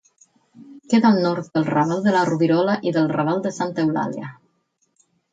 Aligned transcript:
Queda 0.93 1.09
al 1.09 1.17
nord 1.25 1.49
del 1.57 1.67
Raval 1.67 1.99
de 2.07 2.13
la 2.15 2.23
Rovirola 2.29 2.77
i 2.91 2.93
del 2.95 3.09
Raval 3.11 3.43
de 3.47 3.51
Santa 3.59 3.85
Eulàlia. 3.89 4.31